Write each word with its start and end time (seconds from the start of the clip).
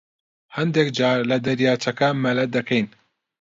هەندێک 0.55 0.87
جار 0.97 1.19
لە 1.29 1.37
دەریاچەکە 1.45 2.09
مەلە 2.23 2.45
دەکەین. 2.55 2.87